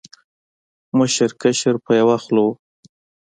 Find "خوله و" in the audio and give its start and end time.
2.23-2.47